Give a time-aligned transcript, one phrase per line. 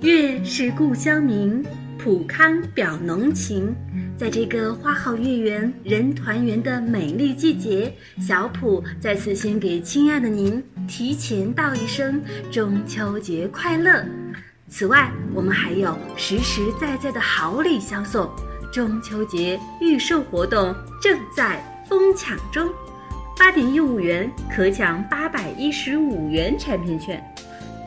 [0.00, 1.60] 月是故乡明，
[1.98, 3.74] 普康表浓情。
[4.16, 14.04] 在这个花好月圆、人团圆的美丽季节，小普再次先给亲爱的您提前道一声中秋节快乐。
[14.68, 18.30] 此外，我们还有实实在在的好礼相送，
[18.72, 20.72] 中秋节预售活动
[21.02, 22.70] 正在疯抢中，
[23.36, 27.20] 八点一五元可抢八百一十五元产品券。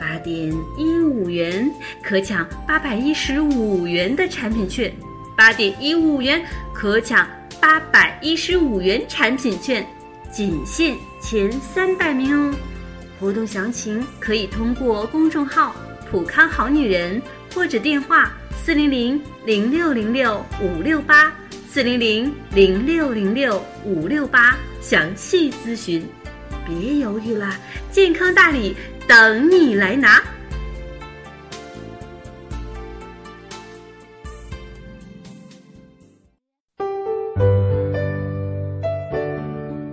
[0.02, 4.92] 八点一五元可抢八百一十五元的产品券，
[5.36, 6.44] 八点一五元
[6.74, 7.24] 可抢
[7.60, 9.86] 八百一十五元产品券，
[10.32, 12.52] 仅限前三百名哦。
[13.20, 15.76] 活动详情可以通过公众号
[16.10, 17.22] “普康好女人”
[17.54, 21.32] 或者电话四零零零六零六五六八
[21.70, 26.04] 四零零零六零六五六八详细咨询。
[26.66, 27.56] 别犹豫了，
[27.90, 28.76] 健康大礼！
[29.08, 30.22] 等你来拿！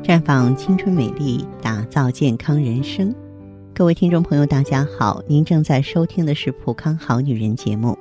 [0.04, 3.14] 绽放青春美丽，打造健康人生。
[3.74, 7.98] 各位听众朋友，大家好，您正在收听的是《普康好女人》节目，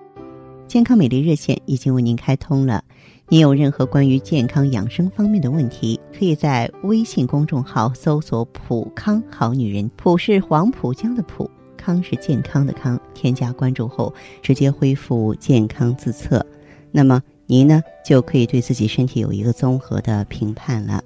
[0.67, 2.83] 健康美丽热线已经为您开通了。
[3.31, 12.99] 您有任何关于健康养生方面的问题，可以在微信公众号搜索“普康好女人”，普是黄浦江的浦，康是健康的康。
[13.12, 16.45] 添加关注后，直接恢复健康自测，
[16.91, 21.05] 那么您呢就可以对自己身体有一个综合的评判了。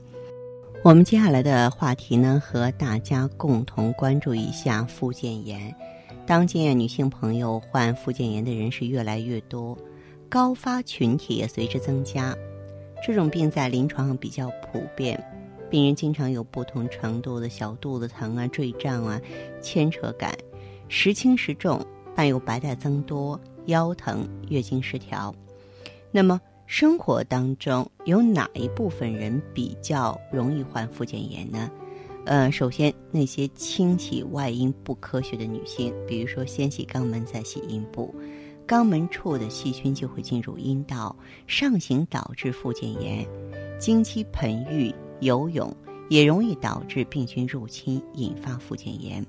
[0.85, 5.75] 我们接下来的话题呢，和大家共同关注一下附件炎。
[6.25, 9.77] 当今女性朋友患附件炎的人是越来越多。
[10.33, 12.35] 高发群体也随之增加，
[13.07, 15.23] 这种病在临床上比较普遍，
[15.69, 19.21] 病人经常有不同程度的小肚子疼啊、坠胀啊、
[19.61, 20.35] 牵扯感，
[20.89, 21.85] 时轻时重，
[22.17, 25.35] 伴有白带增多、腰疼、月经失调。
[26.11, 31.71] 那么生活当中有哪一部分人比较容易患附件炎呢？
[32.25, 38.15] 呃，首先那些清洗外阴不科学的女性，比如说先洗肛门再洗阴部。
[38.67, 41.15] 肛门处的细菌就会进入阴道，
[41.47, 43.27] 上行导致附件炎；
[43.79, 45.75] 经期盆浴、游泳
[46.09, 49.25] 也容易导致病菌入侵，引发附件炎。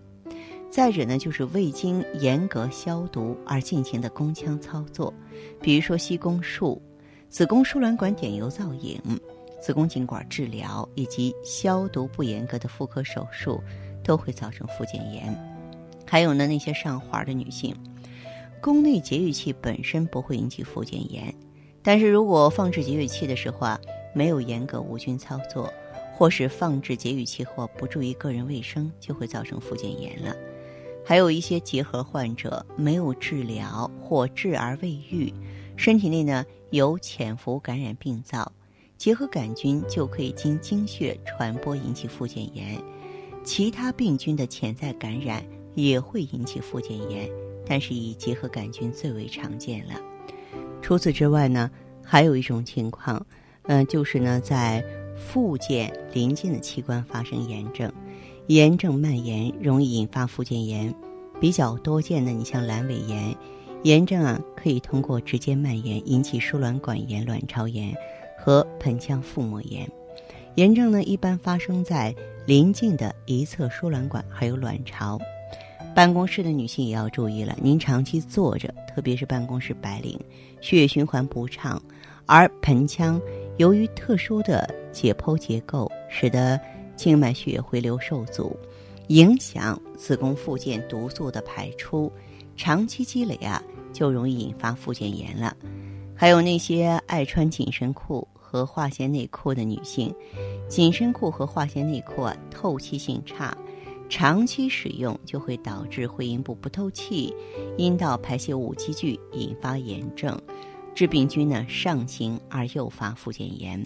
[0.70, 5.14] 再者呢，就是未经严格消毒而进行的宫腔操作，
[5.62, 6.82] 比如说吸宫术、
[7.30, 9.00] 子宫输卵管点油造影、
[9.62, 13.62] 子宫颈管治疗以及消毒不严格的妇科手术，
[14.04, 15.36] 都会造成附件炎。
[16.08, 17.76] 还有呢，那些上环的女性。
[18.64, 21.36] 宫内节育器本身不会引起附件炎，
[21.82, 23.78] 但是如果放置节育器的时候啊，
[24.16, 25.70] 没有严格无菌操作，
[26.14, 30.34] 或是放置节育器后不注意个人卫生，就会造成附件炎了。
[31.04, 35.34] 还有一些结核患者没有治疗或治而未愈，
[35.76, 38.50] 身体内呢有潜伏感染病灶，
[38.98, 42.82] 结核杆菌就可以经经血传播引起附件炎，
[43.44, 45.44] 其他病菌的潜在感染
[45.76, 47.30] 也会引起附件炎。
[47.66, 49.94] 但是以结核杆菌最为常见了。
[50.82, 51.70] 除此之外呢，
[52.04, 53.26] 还有一种情况，
[53.64, 54.84] 嗯，就是呢，在
[55.16, 57.92] 附件临近的器官发生炎症，
[58.48, 60.94] 炎症蔓延容易引发附件炎。
[61.40, 63.36] 比较多见的，你像阑尾炎，
[63.84, 67.94] 炎症啊可以通过直接蔓延引起输卵管炎、卵巢炎
[68.38, 69.90] 和盆腔腹膜炎。
[70.56, 75.20] 炎症呢一般发生在临近的一侧输卵管还有卵巢。
[75.96, 80.20] 办公室的女性也要注意了，您长期坐着，特别是办公室白领，
[80.60, 81.82] 血液循环不畅，
[82.26, 83.22] 而盆腔
[83.58, 86.60] 由于特殊的解剖结构，使得
[86.96, 88.58] 静脉血回流受阻，
[89.10, 92.12] 影响子宫附件毒素的排出，
[92.58, 93.62] 长期积累啊，
[93.92, 95.56] 就容易引发附件炎了。
[96.16, 100.14] 还有那些爱穿紧身裤和化纤内裤的女性，
[100.68, 103.56] 紧身裤和化纤内裤啊，透气性差。
[104.16, 107.34] 长期使用就会导致会阴部不透气，
[107.80, 110.40] 阴道排泄物积聚，引发炎症，
[110.94, 113.84] 致病菌呢上行而诱发附件炎。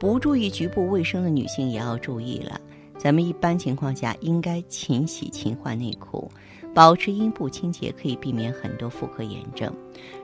[0.00, 2.58] 不注意局部卫生的女性也要注意了。
[2.96, 6.30] 咱们一般情况下应该勤洗勤换内裤，
[6.72, 9.70] 保持阴部清洁，可以避免很多妇科炎症。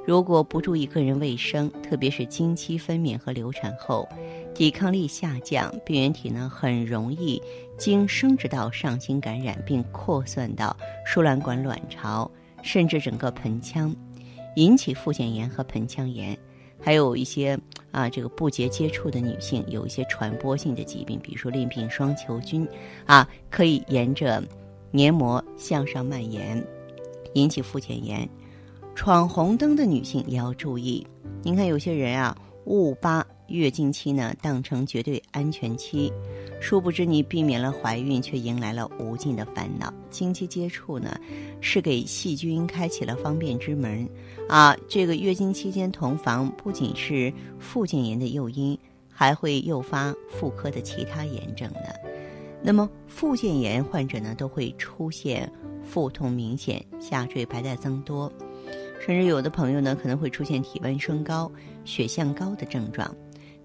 [0.07, 4.09] 如果不注意个人卫生，特别是经期分娩和流产后。
[4.53, 7.41] 抵抗力下降，病原体呢很容易
[7.81, 12.31] 经生殖道上行感染，并扩散到输卵管、卵巢，
[12.63, 13.97] 甚至整个盆腔，
[14.57, 16.39] 引起附件炎和盆腔炎。
[16.79, 17.59] 还有一些
[17.91, 22.69] 啊，这个不洁接触的女性有一些传播性的疾病，比如说淋病双球菌，
[23.07, 24.43] 啊，可以沿着
[24.91, 26.63] 黏膜向上蔓延，
[27.33, 28.29] 引起附件炎。
[28.95, 31.07] 闯红灯的女性也要注意。
[31.43, 32.37] 您看，有些人啊，
[32.67, 36.13] 误把月经期呢当成绝对安全期，
[36.61, 39.93] 殊不知你避免了怀孕，却迎来了无尽的烦恼。
[40.09, 41.19] 经期接触呢，
[41.61, 44.09] 是给细菌开启了方便之门
[44.49, 44.77] 啊。
[44.89, 48.79] 这个月经期间同房，不仅是附件炎的诱因，
[49.11, 51.93] 还会诱发妇科的其他炎症呢。
[52.63, 55.51] 那么，附件炎患者呢，都会出现
[55.83, 58.31] 腹痛明显、下坠、白带增多。
[59.01, 61.51] 甚至有的朋友呢，可能会出现体温升高、
[61.87, 63.11] 血象高的症状，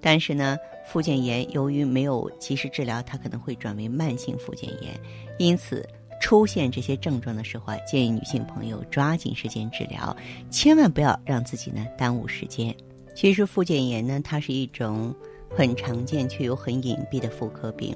[0.02, 5.00] 但是呢，附件炎由于没有及时治疗，它可能会转为慢性附件炎。
[5.40, 5.88] 因此，
[6.22, 10.16] 出现这些症状的时候啊，建议女性朋友抓紧时间治疗，
[10.50, 12.76] 千万不要让自己呢耽误时间。
[13.16, 15.14] 其实，附件炎呢，它是一种
[15.50, 17.96] 很常见却又很隐蔽的妇科病，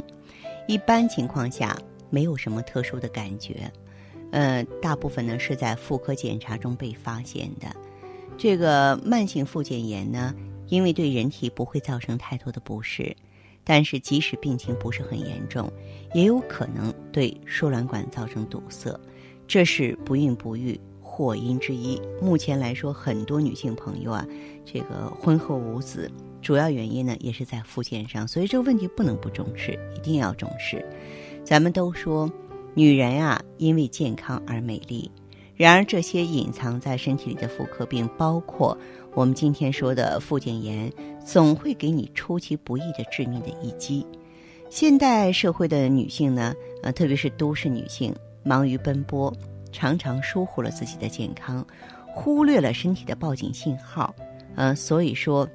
[0.68, 1.78] 一般情况下
[2.10, 3.72] 没有什么特殊的感觉。
[4.31, 7.68] 呃，大部分呢是在妇科检查中被发现的。
[8.38, 10.34] 这个慢性附件炎呢，
[10.69, 13.16] 因为对人体不会造成太多的不适，
[13.63, 15.71] 但是即使病情不是很严重，
[16.13, 18.98] 也有可能对输卵管造成堵塞，
[19.48, 22.01] 这是不孕不育祸因之一。
[22.21, 24.25] 目前来说，很多女性朋友啊，
[24.66, 26.10] 这个婚后无子，
[26.42, 30.86] 主要原因呢也是在附件上，所以这个问题不能不重视，一定要重视。
[31.44, 32.31] 咱们都说。
[32.75, 35.10] 女人啊，因为健康而美丽。
[35.59, 38.77] 然而，这些隐藏在身体里的妇科病，包括
[39.13, 40.89] 我们今天说的附件炎，
[41.25, 44.07] 总会给你出其不意的致命的一击。
[44.69, 49.35] 现代社会的女性呢，呃，特别是都市女性，忙于奔波，
[49.69, 51.67] 常常疏忽了自己的健康，
[52.07, 54.15] 忽略了身体的报警信号。
[54.55, 55.45] 呃，所以说，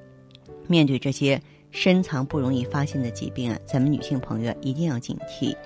[0.67, 1.41] 面对这些
[1.71, 5.57] 深藏不容易发现的疾病啊，咱们女性朋友一定要警惕。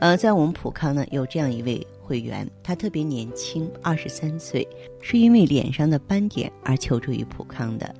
[0.00, 4.66] 呃，在我们普康呢，有这样一位会员，他特别年轻，二十三岁，
[5.00, 7.92] 是因为脸上的斑点而求助于普康的。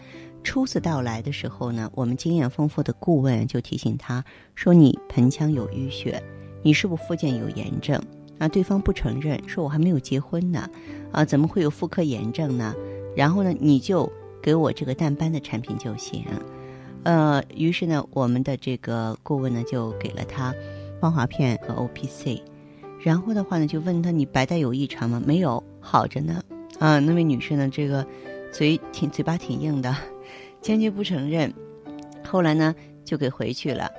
[0.45, 4.25] 初次到来的时候呢，我们经验丰富的顾问就提醒他
[4.55, 6.23] 说：“你盆腔有淤血，
[6.63, 8.01] 你是不是附件有炎症？”
[8.39, 10.71] 啊，对方不承认，说我还没有结婚呢，
[11.11, 12.73] 啊，怎么会有妇科炎症呢？
[13.17, 14.11] 然后呢，你就
[14.41, 16.25] 给我这个淡斑的产品就行。
[17.03, 20.55] 呃，于是呢，我们的这个顾问呢，就给了他。
[21.01, 22.43] 芳华片和 O P C，
[23.01, 25.23] 然后的话呢，就问他你白带有异常吗？
[25.25, 26.43] 没有，好着呢。
[26.79, 28.07] 啊，那位女士呢，这个
[28.53, 29.95] 嘴挺嘴巴挺硬的，
[30.61, 31.53] 坚决不承认。
[32.25, 32.75] 后来呢，
[33.05, 33.91] 就给回去了。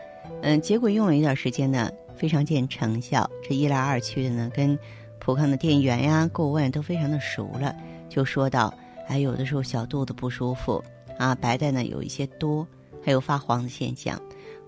[0.42, 3.30] 嗯，结果用了一段时间呢，非常见成效。
[3.44, 4.78] 这一来二去的呢，跟
[5.20, 7.76] 普康的店员呀、顾问都非常的熟了，
[8.08, 8.74] 就说到：
[9.08, 10.82] 哎，有的时候小肚子不舒服
[11.18, 12.66] 啊，白带呢有一些多，
[13.04, 14.18] 还有发黄的现象。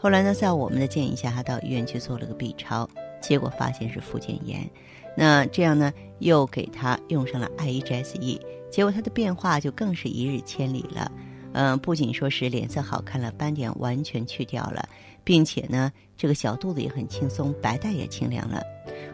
[0.01, 2.89] 后来呢，在我们的建议下，他到医院去做了个 B 超，
[3.21, 4.67] 结果发现是附件炎。
[5.15, 8.39] 那这样呢，又给他用上了 IEGSE，
[8.71, 11.11] 结果他的变化就更是一日千里了。
[11.53, 14.89] 嗯，不仅说是脸色好看了，斑点完全去掉了，
[15.23, 18.59] 并且呢，这个小肚子也很轻松，白带也清凉了。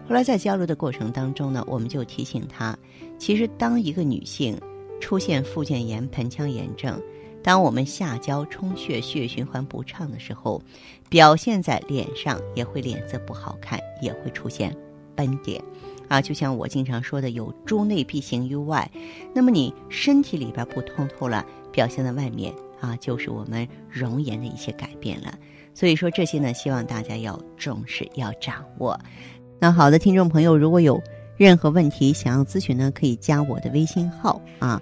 [0.08, 2.78] 后来在交流的过程当中呢，我们就提醒他，
[3.20, 4.58] 其实当一个女性
[5.02, 6.98] 出现附件炎、盆腔炎症。
[7.48, 10.62] 当我们下焦充血、血液循环不畅的时候，
[11.08, 14.76] 表现在脸上也会脸色不好看，也会出现
[15.16, 15.64] 斑点，
[16.10, 18.92] 啊，就像我经常说的，有诸内必行于外。
[19.34, 25.34] 那么你身体里边不通透了，表现在外面啊，就是我们容颜的一些改变了。
[25.74, 29.00] 所以说这些呢，希望大家要重视，要掌握。
[29.58, 31.02] 那好的，听众朋友，如果有
[31.38, 34.82] 任何问题想要咨询呢，可以加我的微信号啊。